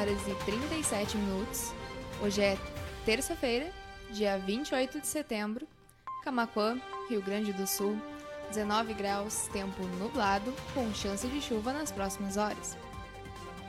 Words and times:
horas 0.00 0.26
e 0.26 0.34
37 0.46 1.16
minutos. 1.18 1.74
Hoje 2.22 2.40
é 2.40 2.56
terça-feira, 3.04 3.70
dia 4.10 4.38
28 4.38 4.98
de 4.98 5.06
setembro. 5.06 5.66
Camaquã, 6.24 6.80
Rio 7.10 7.20
Grande 7.20 7.52
do 7.52 7.66
Sul, 7.66 8.00
19 8.48 8.94
graus, 8.94 9.48
tempo 9.52 9.82
nublado, 9.98 10.54
com 10.72 10.92
chance 10.94 11.26
de 11.28 11.40
chuva 11.42 11.74
nas 11.74 11.92
próximas 11.92 12.38
horas. 12.38 12.78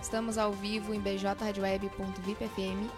Estamos 0.01 0.37
ao 0.37 0.53
vivo 0.53 0.93
em 0.93 1.01
bjradioweb.vipfm 1.01 2.89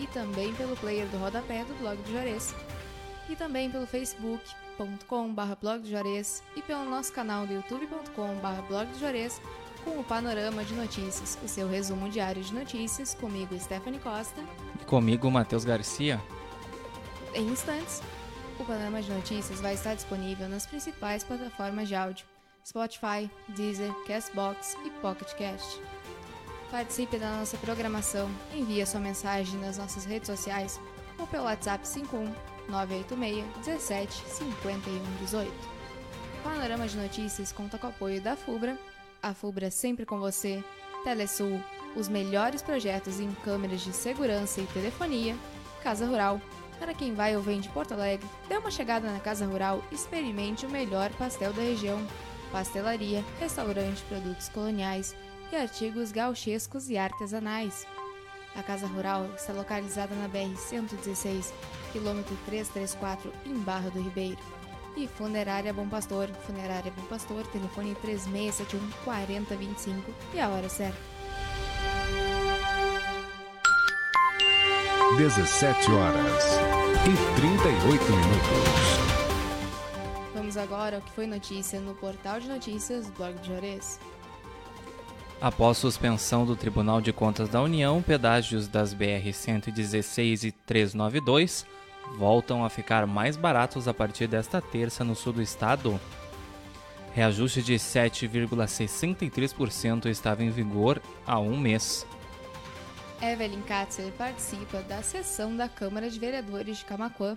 e 0.00 0.06
também 0.08 0.52
pelo 0.54 0.76
player 0.76 1.06
do 1.08 1.18
rodapé 1.18 1.64
do 1.64 1.74
blog 1.74 1.96
do 1.96 2.10
Juarez. 2.10 2.52
E 3.28 3.36
também 3.36 3.70
pelo 3.70 3.86
facebook.com.br 3.86 5.54
blog 5.60 5.82
do 5.82 5.88
e 6.56 6.62
pelo 6.62 6.84
nosso 6.86 7.12
canal 7.12 7.46
do 7.46 7.52
youtube.com.br 7.52 8.62
blog 8.68 8.88
do 8.88 8.98
com 9.84 9.98
o 9.98 10.04
Panorama 10.04 10.64
de 10.64 10.74
Notícias, 10.74 11.38
o 11.42 11.48
seu 11.48 11.68
resumo 11.68 12.08
diário 12.08 12.42
de 12.42 12.52
notícias, 12.54 13.14
comigo 13.14 13.58
Stephanie 13.58 14.00
Costa. 14.00 14.42
E 14.80 14.84
comigo 14.84 15.30
Matheus 15.30 15.64
Garcia. 15.64 16.20
Em 17.34 17.46
instantes, 17.46 18.02
o 18.58 18.64
Panorama 18.64 19.00
de 19.00 19.10
Notícias 19.10 19.60
vai 19.60 19.74
estar 19.74 19.94
disponível 19.94 20.48
nas 20.48 20.66
principais 20.66 21.24
plataformas 21.24 21.88
de 21.88 21.94
áudio, 21.94 22.26
Spotify, 22.66 23.30
Deezer, 23.48 23.92
Castbox 24.06 24.76
e 24.84 24.90
Pocket 25.00 25.32
Cast. 25.34 25.80
Participe 26.70 27.18
da 27.18 27.36
nossa 27.36 27.56
programação, 27.56 28.30
envie 28.54 28.84
sua 28.86 29.00
mensagem 29.00 29.58
nas 29.58 29.78
nossas 29.78 30.04
redes 30.04 30.28
sociais 30.28 30.80
ou 31.18 31.26
pelo 31.26 31.44
WhatsApp 31.44 31.86
51 31.86 32.32
986 32.68 33.44
17 33.64 34.12
51 34.28 35.16
18. 35.20 35.52
Panorama 36.44 36.86
de 36.86 36.96
Notícias 36.96 37.52
conta 37.52 37.76
com 37.76 37.86
o 37.86 37.90
apoio 37.90 38.20
da 38.20 38.36
FUBRA 38.36 38.78
a 39.22 39.34
FUBRA 39.34 39.70
sempre 39.70 40.06
com 40.06 40.18
você, 40.18 40.62
Telesul, 41.04 41.62
os 41.96 42.08
melhores 42.08 42.62
projetos 42.62 43.20
em 43.20 43.30
câmeras 43.44 43.80
de 43.80 43.92
segurança 43.92 44.60
e 44.60 44.66
telefonia, 44.66 45.36
Casa 45.82 46.06
Rural. 46.06 46.40
Para 46.78 46.94
quem 46.94 47.14
vai 47.14 47.36
ou 47.36 47.42
vem 47.42 47.60
de 47.60 47.68
Porto 47.68 47.92
Alegre, 47.92 48.26
dê 48.48 48.56
uma 48.56 48.70
chegada 48.70 49.10
na 49.10 49.20
Casa 49.20 49.46
Rural 49.46 49.82
e 49.90 49.94
experimente 49.94 50.64
o 50.64 50.70
melhor 50.70 51.10
pastel 51.12 51.52
da 51.52 51.62
região. 51.62 52.00
Pastelaria, 52.50 53.24
restaurante, 53.38 54.02
produtos 54.04 54.48
coloniais 54.48 55.14
e 55.52 55.56
artigos 55.56 56.10
gauchescos 56.10 56.88
e 56.88 56.96
artesanais. 56.96 57.86
A 58.56 58.62
Casa 58.62 58.86
Rural 58.86 59.26
está 59.36 59.52
localizada 59.52 60.14
na 60.14 60.28
BR-116, 60.28 61.52
quilômetro 61.92 62.36
334, 62.46 63.32
em 63.46 63.54
Barra 63.58 63.90
do 63.90 64.02
Ribeiro 64.02 64.59
e 64.96 65.06
Funerária 65.06 65.72
Bom 65.72 65.88
Pastor. 65.88 66.28
Funerária 66.46 66.92
Bom 66.96 67.04
Pastor, 67.06 67.46
telefone 67.48 67.94
3671 67.96 68.80
4025 69.04 70.12
e 70.34 70.40
a 70.40 70.48
hora 70.48 70.68
certa. 70.68 70.98
17 75.16 75.90
horas 75.90 76.44
e 77.04 77.40
38 77.40 78.04
minutos. 78.04 79.10
Vamos 80.34 80.56
agora 80.56 80.96
ao 80.96 81.02
que 81.02 81.10
foi 81.10 81.26
notícia 81.26 81.80
no 81.80 81.94
portal 81.94 82.40
de 82.40 82.48
notícias 82.48 83.06
do 83.06 83.12
Blog 83.12 83.34
de 83.40 83.48
Juarez. 83.48 84.00
Após 85.40 85.78
suspensão 85.78 86.44
do 86.44 86.54
Tribunal 86.54 87.00
de 87.00 87.12
Contas 87.12 87.48
da 87.48 87.60
União, 87.62 88.02
pedágios 88.02 88.68
das 88.68 88.92
BR 88.92 89.32
116 89.32 90.44
e 90.44 90.52
392 90.52 91.66
voltam 92.16 92.64
a 92.64 92.70
ficar 92.70 93.06
mais 93.06 93.36
baratos 93.36 93.86
a 93.88 93.94
partir 93.94 94.26
desta 94.26 94.60
terça 94.60 95.04
no 95.04 95.14
sul 95.14 95.32
do 95.32 95.40
estado. 95.42 96.00
Reajuste 97.12 97.62
de 97.62 97.74
7,63% 97.74 100.06
estava 100.06 100.42
em 100.44 100.50
vigor 100.50 101.00
há 101.26 101.38
um 101.38 101.58
mês. 101.58 102.06
Evelyn 103.20 103.60
Katzer 103.62 104.12
participa 104.12 104.80
da 104.82 105.02
sessão 105.02 105.56
da 105.56 105.68
Câmara 105.68 106.08
de 106.08 106.16
Vereadores 106.18 106.78
de 106.78 106.84
Camacuã. 106.84 107.36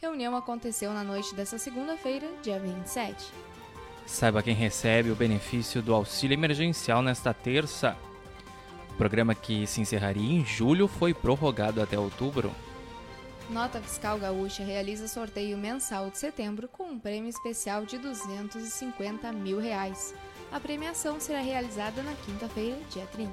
Reunião 0.00 0.34
aconteceu 0.34 0.92
na 0.92 1.04
noite 1.04 1.34
desta 1.34 1.58
segunda-feira, 1.58 2.26
dia 2.42 2.58
27. 2.58 3.30
Saiba 4.06 4.42
quem 4.42 4.54
recebe 4.54 5.10
o 5.10 5.14
benefício 5.14 5.82
do 5.82 5.94
auxílio 5.94 6.34
emergencial 6.34 7.02
nesta 7.02 7.34
terça. 7.34 7.96
O 8.90 8.94
programa 8.94 9.34
que 9.34 9.66
se 9.66 9.80
encerraria 9.80 10.40
em 10.40 10.44
julho 10.44 10.86
foi 10.88 11.14
prorrogado 11.14 11.80
até 11.80 11.98
outubro. 11.98 12.52
Nota 13.50 13.80
Fiscal 13.80 14.16
Gaúcha 14.16 14.62
realiza 14.62 15.08
sorteio 15.08 15.58
mensal 15.58 16.08
de 16.08 16.18
setembro 16.18 16.68
com 16.68 16.84
um 16.84 16.98
prêmio 16.98 17.28
especial 17.28 17.84
de 17.84 17.98
250 17.98 19.32
mil 19.32 19.58
reais. 19.58 20.14
A 20.52 20.60
premiação 20.60 21.18
será 21.18 21.40
realizada 21.40 22.00
na 22.00 22.14
quinta-feira, 22.14 22.78
dia 22.90 23.04
30. 23.06 23.32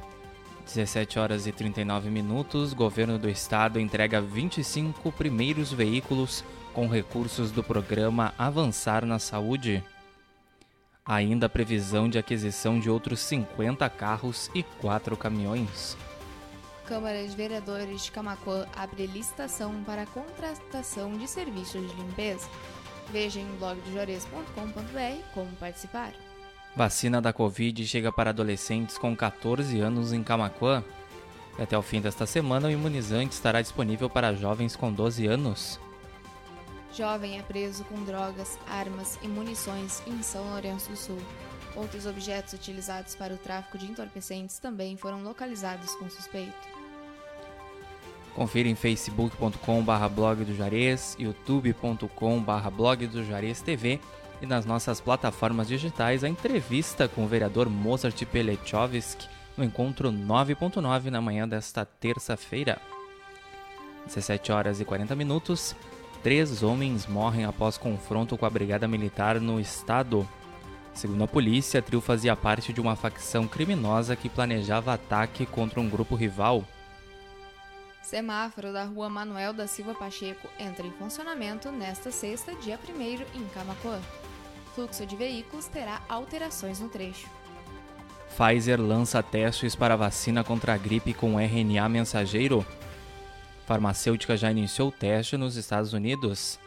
17 0.66 1.20
horas 1.20 1.46
e 1.46 1.52
39 1.52 2.10
minutos, 2.10 2.74
governo 2.74 3.20
do 3.20 3.30
estado 3.30 3.80
entrega 3.80 4.20
25 4.20 5.12
primeiros 5.12 5.72
veículos 5.72 6.44
com 6.74 6.88
recursos 6.88 7.52
do 7.52 7.64
programa 7.64 8.34
Avançar 8.40 9.06
na 9.06 9.20
Saúde. 9.20 9.84
Ainda 11.06 11.46
a 11.46 11.50
previsão 11.50 12.10
de 12.10 12.18
aquisição 12.18 12.80
de 12.80 12.90
outros 12.90 13.20
50 13.20 13.88
carros 13.92 14.50
e 14.56 14.64
4 14.64 15.16
caminhões. 15.16 15.96
Câmara 16.88 17.28
de 17.28 17.36
Vereadores 17.36 18.06
de 18.06 18.12
Camacuã 18.14 18.66
abre 18.74 19.08
licitação 19.08 19.84
para 19.84 20.04
a 20.04 20.06
contratação 20.06 21.18
de 21.18 21.28
serviços 21.28 21.82
de 21.86 21.96
limpeza. 21.98 22.48
Veja 23.12 23.42
em 23.42 23.46
blogdojores.com.br 23.58 25.24
como 25.34 25.52
participar. 25.58 26.14
Vacina 26.78 27.22
da 27.22 27.34
Covid 27.34 27.86
chega 27.86 28.10
para 28.10 28.30
adolescentes 28.30 28.98
com 28.98 29.14
14 29.14 29.78
anos 29.82 30.14
em 30.14 30.24
Camacuã. 30.24 30.82
Até 31.60 31.78
o 31.78 31.82
fim 31.82 32.00
desta 32.00 32.26
semana, 32.26 32.70
o 32.70 32.72
imunizante 32.72 33.34
estará 33.34 33.62
disponível 33.62 34.10
para 34.10 34.34
jovens 34.34 34.78
com 34.78 34.90
12 34.92 35.28
anos. 35.28 35.78
Jovem 36.94 37.38
é 37.38 37.42
preso 37.42 37.84
com 37.84 38.02
drogas, 38.06 38.58
armas 38.66 39.20
e 39.22 39.28
munições 39.28 40.02
em 40.08 40.24
São 40.24 40.52
Lourenço 40.52 40.90
do 40.90 40.96
Sul. 40.96 41.20
Outros 41.78 42.08
objetos 42.08 42.54
utilizados 42.54 43.14
para 43.14 43.34
o 43.34 43.38
tráfico 43.38 43.78
de 43.78 43.86
entorpecentes 43.86 44.58
também 44.58 44.98
foram 44.98 45.22
localizados 45.22 45.94
com 45.96 46.10
suspeito. 46.10 46.52
Confira 48.34 48.68
em 48.68 48.76
facebook.com.br 48.76 50.10
blog 50.14 50.44
do 50.44 50.56
Juarez, 50.56 51.16
youtube.com.br 51.20 52.70
blog 52.76 53.08
do 53.08 53.24
Juarez 53.24 53.62
TV 53.62 54.00
e 54.42 54.46
nas 54.46 54.66
nossas 54.66 55.00
plataformas 55.00 55.68
digitais 55.68 56.24
a 56.24 56.30
entrevista 56.30 57.08
com 57.08 57.26
o 57.26 57.28
vereador 57.28 57.70
Mozart 57.70 58.26
Pelechovski 58.26 59.28
no 59.56 59.64
encontro 59.64 60.12
9.9 60.12 61.06
na 61.06 61.22
manhã 61.22 61.48
desta 61.48 61.86
terça-feira. 61.86 62.80
17 64.06 64.52
horas 64.52 64.80
e 64.80 64.86
40 64.86 65.16
minutos. 65.16 65.76
Três 66.24 66.64
homens 66.64 67.06
morrem 67.06 67.46
após 67.46 67.78
confronto 67.78 68.38
com 68.38 68.46
a 68.46 68.50
Brigada 68.50 68.88
Militar 68.88 69.40
no 69.40 69.60
estado. 69.60 70.28
Segundo 70.98 71.26
a 71.26 71.28
polícia, 71.28 71.80
a 71.80 71.84
trio 71.84 72.02
fazia 72.02 72.36
parte 72.36 72.74
de 72.74 72.82
uma 72.82 72.96
facção 72.96 73.48
criminosa 73.48 74.16
que 74.16 74.28
planejava 74.28 74.96
ataque 74.96 75.46
contra 75.46 75.80
um 75.80 75.88
grupo 75.88 76.16
rival. 76.16 76.66
Semáforo 78.02 78.74
da 78.74 78.84
rua 78.84 79.08
Manuel 79.08 79.54
da 79.54 79.68
Silva 79.68 79.94
Pacheco 79.94 80.50
entra 80.58 80.88
em 80.88 80.92
funcionamento 80.94 81.72
nesta 81.72 82.10
sexta, 82.10 82.56
dia 82.56 82.80
1 82.90 83.40
em 83.40 83.46
Camacoan. 83.54 84.02
Fluxo 84.74 85.06
de 85.06 85.16
veículos 85.16 85.68
terá 85.68 86.02
alterações 86.10 86.80
no 86.80 86.90
trecho. 86.90 87.30
Pfizer 88.36 88.82
lança 88.82 89.22
testes 89.22 89.76
para 89.76 89.96
vacina 89.96 90.44
contra 90.44 90.74
a 90.74 90.78
gripe 90.78 91.14
com 91.14 91.40
RNA 91.40 91.88
mensageiro. 91.90 92.66
Farmacêutica 93.68 94.36
já 94.36 94.50
iniciou 94.50 94.90
o 94.90 94.92
teste 94.92 95.38
nos 95.38 95.58
Estados 95.58 95.94
Unidos. 95.94 96.60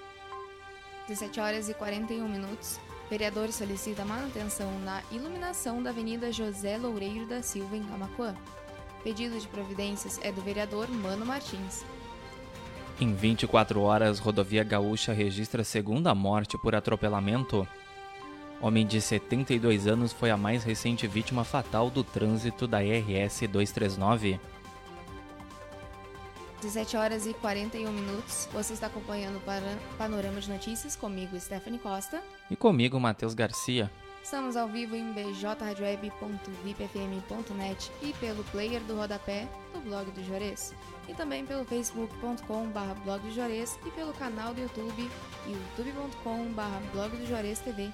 17 1.08 1.40
horas 1.40 1.68
e 1.68 1.74
41 1.74 2.28
minutos. 2.28 2.78
Vereador 3.10 3.50
solicita 3.50 4.04
manutenção 4.04 4.70
na 4.84 5.02
iluminação 5.10 5.82
da 5.82 5.90
Avenida 5.90 6.30
José 6.30 6.78
Loureiro 6.78 7.26
da 7.26 7.42
Silva, 7.42 7.76
em 7.76 7.82
Camacoan. 7.82 8.36
Pedido 9.02 9.36
de 9.36 9.48
providências 9.48 10.20
é 10.22 10.30
do 10.30 10.40
vereador 10.40 10.88
Mano 10.88 11.26
Martins. 11.26 11.84
Em 13.00 13.12
24 13.12 13.80
horas, 13.80 14.20
rodovia 14.20 14.62
gaúcha 14.62 15.12
registra 15.12 15.64
segunda 15.64 16.14
morte 16.14 16.56
por 16.58 16.72
atropelamento. 16.72 17.66
Homem 18.60 18.86
de 18.86 19.00
72 19.00 19.88
anos 19.88 20.12
foi 20.12 20.30
a 20.30 20.36
mais 20.36 20.62
recente 20.62 21.08
vítima 21.08 21.42
fatal 21.42 21.90
do 21.90 22.04
trânsito 22.04 22.68
da 22.68 22.78
RS 22.78 23.40
239. 23.48 24.38
17 26.60 26.96
horas 26.96 27.26
e 27.26 27.34
41 27.34 27.90
minutos. 27.90 28.48
Você 28.52 28.74
está 28.74 28.86
acompanhando 28.86 29.38
o 29.38 29.42
Panorama 29.96 30.40
de 30.40 30.50
Notícias 30.50 30.94
comigo, 30.94 31.40
Stephanie 31.40 31.78
Costa. 31.78 32.22
E 32.50 32.56
comigo, 32.56 33.00
Matheus 33.00 33.34
Garcia. 33.34 33.90
Estamos 34.22 34.56
ao 34.56 34.68
vivo 34.68 34.94
em 34.94 35.12
bjradioweb.vipfm.net 35.12 37.90
e 38.02 38.12
pelo 38.14 38.42
player 38.44 38.80
do 38.82 38.94
rodapé 38.94 39.48
do 39.72 39.80
blog 39.80 40.10
do 40.10 40.22
Juarez. 40.22 40.74
E 41.08 41.14
também 41.14 41.46
pelo 41.46 41.64
facebook.com.br 41.64 43.00
blog 43.04 43.22
do 43.22 43.34
Juarez 43.34 43.78
e 43.86 43.90
pelo 43.90 44.12
canal 44.12 44.52
do 44.52 44.60
YouTube 44.60 45.10
youtube.com.br 45.46 46.92
blog 46.92 47.16
do 47.16 47.26
Juarez 47.26 47.60
TV. 47.60 47.90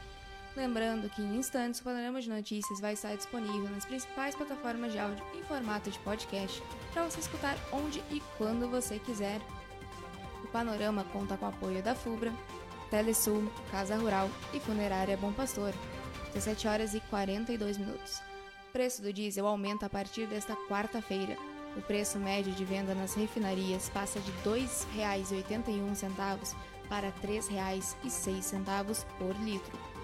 Lembrando 0.56 1.10
que 1.10 1.20
em 1.20 1.36
instantes 1.36 1.80
o 1.80 1.84
panorama 1.84 2.18
de 2.18 2.30
notícias 2.30 2.80
vai 2.80 2.94
estar 2.94 3.14
disponível 3.14 3.68
nas 3.68 3.84
principais 3.84 4.34
plataformas 4.34 4.90
de 4.90 4.98
áudio 4.98 5.22
em 5.34 5.42
formato 5.44 5.90
de 5.90 5.98
podcast 5.98 6.62
para 6.94 7.04
você 7.04 7.20
escutar 7.20 7.58
onde 7.70 8.02
e 8.10 8.22
quando 8.38 8.66
você 8.66 8.98
quiser. 8.98 9.38
O 10.42 10.46
panorama 10.48 11.04
conta 11.12 11.36
com 11.36 11.44
o 11.44 11.48
apoio 11.50 11.82
da 11.82 11.94
FUBRA, 11.94 12.32
Telesul, 12.90 13.52
Casa 13.70 13.96
Rural 13.96 14.30
e 14.54 14.60
Funerária 14.60 15.18
Bom 15.18 15.30
Pastor. 15.30 15.74
17 16.32 16.68
horas 16.68 16.94
e 16.94 17.00
42 17.00 17.76
minutos. 17.76 18.22
O 18.68 18.72
preço 18.72 19.02
do 19.02 19.12
diesel 19.12 19.46
aumenta 19.46 19.84
a 19.86 19.90
partir 19.90 20.26
desta 20.26 20.56
quarta-feira. 20.68 21.36
O 21.76 21.82
preço 21.82 22.18
médio 22.18 22.54
de 22.54 22.64
venda 22.64 22.94
nas 22.94 23.14
refinarias 23.14 23.90
passa 23.90 24.18
de 24.20 24.30
R$ 24.30 24.38
2,81 24.94 26.56
para 26.88 27.08
R$ 27.08 27.14
3,06 27.22 29.04
por 29.18 29.36
litro. 29.42 29.95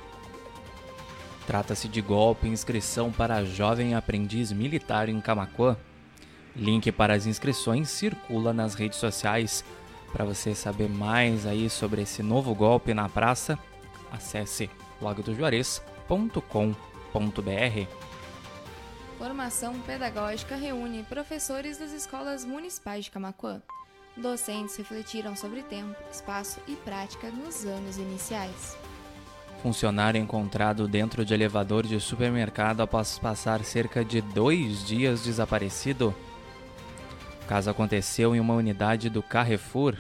Trata-se 1.47 1.89
de 1.89 2.01
golpe 2.01 2.47
inscrição 2.47 3.11
para 3.11 3.45
jovem 3.45 3.95
aprendiz 3.95 4.53
militar 4.53 5.09
em 5.09 5.21
Camacuã. 5.21 5.77
Link 6.55 6.93
para 6.93 7.15
as 7.15 7.27
inscrições 7.27 7.91
circula 7.91 8.53
nas 8.53 8.75
redes 8.75 8.99
sociais. 8.99 9.65
Para 10.13 10.25
você 10.25 10.55
saber 10.55 10.89
mais 10.89 11.47
aí 11.47 11.69
sobre 11.71 12.03
esse 12.03 12.23
novo 12.23 12.55
golpe 12.55 12.95
na 12.95 13.09
praça, 13.09 13.59
acesse 14.13 14.71
blogdojuarez.com.br. 15.01 17.87
Formação 19.19 19.79
pedagógica 19.81 20.57
reúne 20.57 21.03
professores 21.05 21.79
das 21.79 21.93
escolas 21.93 22.45
municipais 22.45 23.07
de 23.07 23.11
Camacuã. 23.11 23.63
Docentes 24.17 24.77
refletiram 24.77 25.35
sobre 25.35 25.63
tempo, 25.63 25.97
espaço 26.11 26.61
e 26.69 26.77
prática 26.77 27.31
nos 27.31 27.65
anos 27.65 27.97
iniciais. 27.97 28.77
Funcionário 29.63 30.21
encontrado 30.21 30.89
dentro 30.89 31.25
de 31.25 31.33
elevador 31.33 31.87
de 31.87 32.01
supermercado 32.01 32.81
após 32.81 33.17
passar 33.17 33.63
cerca 33.63 34.05
de 34.05 34.21
dois 34.21 34.85
dias 34.85 35.23
desaparecido. 35.23 36.13
O 37.45 37.47
caso 37.47 37.71
aconteceu 37.71 38.35
em 38.35 38.41
uma 38.41 38.55
unidade 38.55 39.09
do 39.09 39.23
Carrefour. 39.23 39.97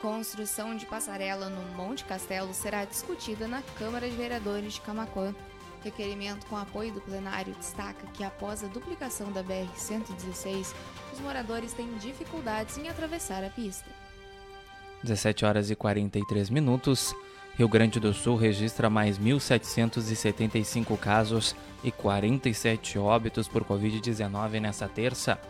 Construção 0.00 0.76
de 0.76 0.86
passarela 0.86 1.50
no 1.50 1.76
Monte 1.76 2.04
Castelo 2.04 2.54
será 2.54 2.84
discutida 2.84 3.48
na 3.48 3.60
Câmara 3.76 4.08
de 4.08 4.14
Vereadores 4.14 4.74
de 4.74 4.80
Camacuã. 4.82 5.34
Requerimento 5.82 6.46
com 6.46 6.56
apoio 6.56 6.92
do 6.92 7.00
plenário 7.00 7.54
destaca 7.54 8.06
que 8.14 8.22
após 8.22 8.62
a 8.62 8.68
duplicação 8.68 9.32
da 9.32 9.42
BR-116, 9.42 10.72
os 11.12 11.18
moradores 11.18 11.72
têm 11.72 11.92
dificuldades 11.98 12.78
em 12.78 12.88
atravessar 12.88 13.42
a 13.42 13.50
pista. 13.50 13.90
17 15.02 15.44
horas 15.44 15.70
e 15.70 15.74
43 15.74 16.50
minutos. 16.50 17.12
Rio 17.56 17.68
Grande 17.68 17.98
do 17.98 18.12
Sul 18.12 18.36
registra 18.36 18.90
mais 18.90 19.18
1.775 19.18 20.98
casos 20.98 21.56
e 21.82 21.90
47 21.90 22.98
óbitos 22.98 23.48
por 23.48 23.64
Covid-19 23.64 24.60
nesta 24.60 24.86
terça. 24.86 25.40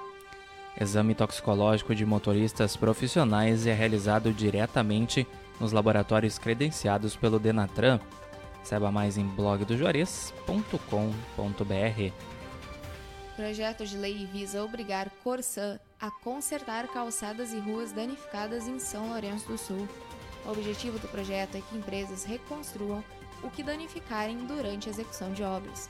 Exame 0.80 1.16
toxicológico 1.16 1.96
de 1.96 2.06
motoristas 2.06 2.76
profissionais 2.76 3.66
é 3.66 3.74
realizado 3.74 4.32
diretamente 4.32 5.26
nos 5.58 5.72
laboratórios 5.72 6.38
credenciados 6.38 7.16
pelo 7.16 7.40
Denatran. 7.40 7.98
Saiba 8.62 8.92
mais 8.92 9.18
em 9.18 9.26
blogdojuarez.com.br. 9.26 12.12
Projeto 13.34 13.84
de 13.84 13.96
lei 13.96 14.28
visa 14.32 14.62
obrigar 14.62 15.10
Corsã 15.24 15.80
a 16.00 16.08
consertar 16.22 16.86
calçadas 16.86 17.52
e 17.52 17.58
ruas 17.58 17.90
danificadas 17.90 18.68
em 18.68 18.78
São 18.78 19.08
Lourenço 19.08 19.48
do 19.48 19.58
Sul. 19.58 19.88
O 20.46 20.52
objetivo 20.52 21.00
do 21.00 21.08
projeto 21.08 21.56
é 21.56 21.60
que 21.60 21.76
empresas 21.76 22.22
reconstruam 22.22 23.02
o 23.42 23.50
que 23.50 23.62
danificarem 23.62 24.38
durante 24.46 24.88
a 24.88 24.92
execução 24.92 25.32
de 25.32 25.42
obras. 25.42 25.88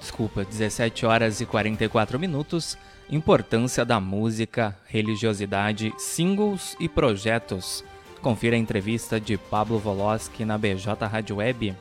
Desculpa, 0.00 0.44
17 0.44 1.06
horas 1.06 1.40
e 1.40 1.46
44 1.46 2.18
minutos. 2.18 2.76
Importância 3.10 3.84
da 3.84 3.98
música, 3.98 4.76
religiosidade, 4.86 5.92
singles 5.96 6.76
e 6.78 6.88
projetos. 6.88 7.84
Confira 8.20 8.56
a 8.56 8.58
entrevista 8.58 9.20
de 9.20 9.36
Pablo 9.38 9.78
Voloski 9.78 10.44
na 10.44 10.58
BJ 10.58 11.06
Rádio 11.06 11.36
Web. 11.36 11.74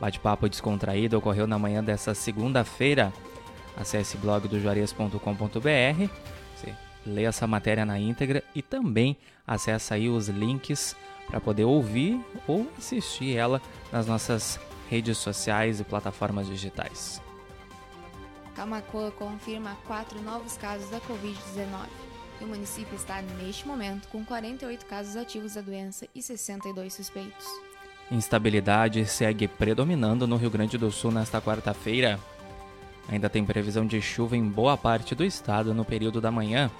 Bate-papo 0.00 0.48
descontraído 0.48 1.18
ocorreu 1.18 1.46
na 1.46 1.58
manhã 1.58 1.82
dessa 1.82 2.14
segunda-feira. 2.14 3.12
Acesse 3.76 4.16
blogdojuarez.com.br, 4.16 6.10
lê 7.06 7.24
essa 7.24 7.46
matéria 7.46 7.84
na 7.84 7.98
íntegra 7.98 8.42
e 8.54 8.62
também 8.62 9.16
acesse 9.46 9.94
aí 9.94 10.08
os 10.08 10.28
links 10.28 10.96
para 11.26 11.40
poder 11.40 11.64
ouvir 11.64 12.20
ou 12.46 12.70
assistir 12.78 13.36
ela 13.36 13.60
nas 13.92 14.06
nossas 14.06 14.58
redes 14.88 15.18
sociais 15.18 15.80
e 15.80 15.84
plataformas 15.84 16.46
digitais. 16.46 17.20
Camacoa 18.54 19.10
confirma 19.10 19.76
quatro 19.86 20.20
novos 20.22 20.56
casos 20.56 20.88
da 20.88 21.00
Covid-19 21.00 21.86
e 22.40 22.44
o 22.44 22.48
município 22.48 22.94
está 22.94 23.20
neste 23.20 23.66
momento 23.66 24.08
com 24.08 24.24
48 24.24 24.86
casos 24.86 25.16
ativos 25.16 25.54
da 25.54 25.60
doença 25.60 26.06
e 26.14 26.22
62 26.22 26.94
suspeitos. 26.94 27.46
Instabilidade 28.10 29.04
segue 29.04 29.48
predominando 29.48 30.26
no 30.26 30.36
Rio 30.36 30.50
Grande 30.50 30.78
do 30.78 30.90
Sul 30.90 31.10
nesta 31.10 31.40
quarta-feira. 31.40 32.20
Ainda 33.08 33.28
tem 33.28 33.44
previsão 33.44 33.86
de 33.86 34.00
chuva 34.00 34.36
em 34.36 34.44
boa 34.44 34.76
parte 34.76 35.14
do 35.14 35.24
estado 35.24 35.74
no 35.74 35.84
período 35.84 36.20
da 36.20 36.30
manhã. 36.30 36.70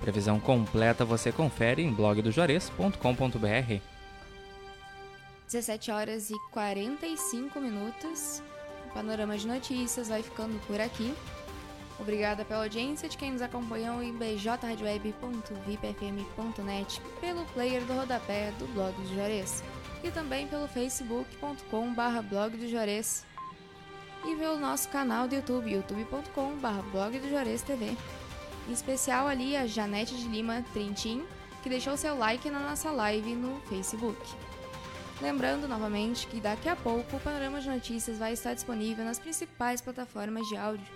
Previsão 0.00 0.38
completa 0.38 1.04
você 1.04 1.32
confere 1.32 1.82
em 1.82 1.92
blogdojuarez.com.br. 1.92 3.82
17 5.46 5.90
horas 5.90 6.30
e 6.30 6.34
45 6.50 7.60
minutos. 7.60 8.42
O 8.86 8.90
panorama 8.94 9.36
de 9.36 9.46
notícias 9.46 10.08
vai 10.08 10.22
ficando 10.22 10.58
por 10.66 10.80
aqui. 10.80 11.14
Obrigada 11.98 12.44
pela 12.44 12.64
audiência 12.64 13.08
de 13.08 13.16
quem 13.16 13.32
nos 13.32 13.40
acompanhou 13.40 14.02
em 14.02 14.12
bjradioweb.vipfm.net, 14.12 17.00
pelo 17.20 17.46
player 17.46 17.82
do 17.84 17.94
rodapé 17.94 18.52
do 18.58 18.66
Blog 18.74 18.92
do 18.94 19.14
Juarez 19.14 19.64
e 20.04 20.10
também 20.10 20.46
pelo 20.46 20.68
facebook.com.br 20.68 22.22
blog 22.28 22.54
do 22.56 22.68
Juarez 22.68 23.24
e 24.24 24.36
pelo 24.36 24.58
nosso 24.58 24.88
canal 24.88 25.26
do 25.26 25.36
YouTube, 25.36 25.72
youtube.com.br 25.72 26.82
blog 26.92 27.18
do 27.18 27.30
Juarez 27.30 27.62
TV. 27.62 27.96
Em 28.68 28.72
especial 28.72 29.28
ali 29.28 29.56
a 29.56 29.66
Janete 29.66 30.16
de 30.16 30.28
Lima 30.28 30.64
Trintim, 30.72 31.24
que 31.62 31.68
deixou 31.68 31.96
seu 31.96 32.16
like 32.16 32.50
na 32.50 32.60
nossa 32.60 32.90
live 32.90 33.34
no 33.34 33.60
Facebook. 33.62 34.20
Lembrando 35.20 35.66
novamente 35.66 36.26
que 36.26 36.40
daqui 36.40 36.68
a 36.68 36.76
pouco 36.76 37.16
o 37.16 37.20
Panorama 37.20 37.60
de 37.60 37.68
Notícias 37.68 38.18
vai 38.18 38.32
estar 38.32 38.54
disponível 38.54 39.04
nas 39.04 39.18
principais 39.18 39.80
plataformas 39.80 40.46
de 40.46 40.56
áudio, 40.56 40.86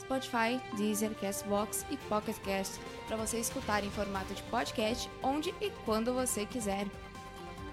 Spotify, 0.00 0.60
Deezer, 0.76 1.14
Castbox 1.20 1.84
e 1.90 1.96
Pocket 2.08 2.36
Cast, 2.38 2.80
para 3.06 3.16
você 3.16 3.38
escutar 3.38 3.84
em 3.84 3.90
formato 3.90 4.32
de 4.32 4.42
podcast 4.44 5.10
onde 5.22 5.54
e 5.60 5.70
quando 5.84 6.14
você 6.14 6.46
quiser. 6.46 6.86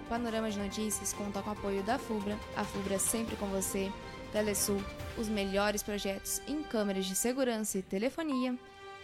O 0.01 0.09
Panorama 0.09 0.49
de 0.49 0.59
Notícias 0.59 1.13
conta 1.13 1.41
com 1.41 1.51
o 1.51 1.53
apoio 1.53 1.83
da 1.83 1.97
FUBRA, 1.97 2.37
a 2.57 2.63
FUBRA 2.63 2.99
sempre 2.99 3.35
com 3.35 3.47
você, 3.47 3.91
Telesul, 4.31 4.83
os 5.17 5.29
melhores 5.29 5.83
projetos 5.83 6.41
em 6.47 6.63
câmeras 6.63 7.05
de 7.05 7.15
segurança 7.15 7.77
e 7.77 7.81
telefonia, 7.81 8.57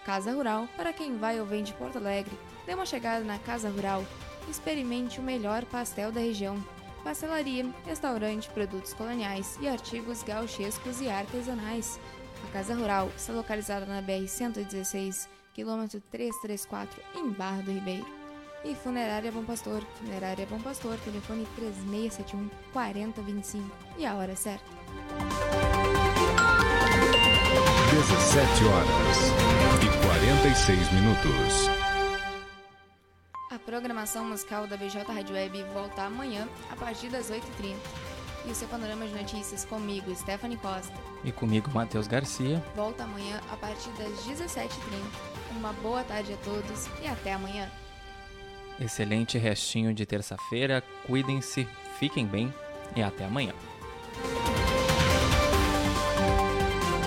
Casa 0.06 0.32
Rural, 0.32 0.68
para 0.76 0.94
quem 0.94 1.18
vai 1.18 1.40
ou 1.40 1.46
vem 1.46 1.64
de 1.64 1.74
Porto 1.74 1.98
Alegre, 1.98 2.38
dê 2.66 2.74
uma 2.74 2.86
chegada 2.86 3.24
na 3.24 3.38
Casa 3.40 3.70
Rural, 3.70 4.04
experimente 4.50 5.20
o 5.20 5.24
melhor 5.24 5.66
pastel 5.66 6.12
da 6.12 6.20
região 6.20 6.58
pastelaria, 7.04 7.66
restaurante, 7.86 8.50
produtos 8.50 8.94
coloniais 8.94 9.58
e 9.62 9.68
artigos 9.68 10.24
gauchescos 10.24 11.02
e 11.02 11.10
artesanais. 11.10 12.00
A 12.48 12.52
Casa 12.52 12.74
Rural 12.74 13.10
está 13.16 13.34
localizada 13.34 13.86
na 13.86 14.02
BR-116, 14.02 15.28
quilômetro 15.54 16.02
334, 16.12 17.02
em 17.16 17.30
Barra 17.30 17.62
do 17.62 17.72
Ribeiro. 17.72 18.06
E 18.64 18.76
Funerária 18.76 19.32
Bom 19.32 19.44
Pastor, 19.46 19.82
Funerária 19.96 20.46
Bom 20.46 20.60
Pastor, 20.60 20.98
telefone 21.00 21.48
3671 21.56 22.50
4025 22.74 23.70
e 23.98 24.06
a 24.06 24.16
hora 24.16 24.36
certa. 24.36 25.59
17 28.00 28.64
horas 28.64 29.18
e 29.84 30.06
46 30.08 30.92
minutos. 30.94 31.70
A 33.52 33.60
programação 33.60 34.24
musical 34.24 34.66
da 34.68 34.78
BJ 34.78 35.04
Rádio 35.04 35.36
Web 35.36 35.64
volta 35.74 36.04
amanhã 36.04 36.48
a 36.72 36.78
partir 36.78 37.10
das 37.10 37.30
8h30. 37.30 37.76
E 38.46 38.52
o 38.52 38.56
seu 38.56 38.70
panorama 38.70 39.06
de 39.06 39.14
notícias 39.14 39.66
comigo, 39.66 40.16
Stephanie 40.16 40.56
Costa. 40.56 40.94
E 41.26 41.32
comigo, 41.34 41.70
Matheus 41.74 42.08
Garcia. 42.08 42.64
Volta 42.74 43.04
amanhã 43.04 43.42
a 43.52 43.58
partir 43.58 43.90
das 43.98 44.18
17h30. 44.26 44.70
Uma 45.58 45.74
boa 45.74 46.02
tarde 46.02 46.32
a 46.32 46.38
todos 46.38 46.88
e 47.04 47.08
até 47.08 47.34
amanhã. 47.34 47.70
Excelente 48.80 49.38
restinho 49.38 49.94
de 49.94 50.06
terça-feira, 50.06 50.82
cuidem-se, 51.06 51.68
fiquem 52.00 52.26
bem 52.26 52.54
e 52.96 53.04
até 53.04 53.26
amanhã. 53.26 53.54